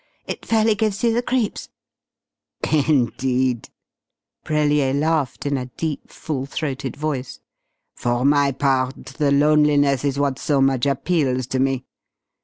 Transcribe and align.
It 0.25 0.43
fairly 0.47 0.73
gives 0.73 1.03
you 1.03 1.13
the 1.13 1.21
creeps!" 1.21 1.69
"Indeed?" 2.87 3.69
Brellier 4.43 4.95
laughed 4.99 5.45
in 5.45 5.57
a 5.57 5.67
deep, 5.67 6.09
full 6.09 6.47
throated 6.47 6.97
voice. 6.97 7.39
"For 7.93 8.25
my 8.25 8.51
part 8.51 9.05
the 9.05 9.31
loneliness 9.31 10.03
is 10.03 10.17
what 10.17 10.39
so 10.39 10.59
much 10.59 10.87
appeals 10.87 11.45
to 11.53 11.59
me. 11.59 11.85